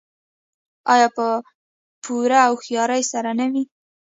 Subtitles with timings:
[0.93, 1.27] آیا په
[2.03, 3.63] پوره هوښیارۍ سره نه وي؟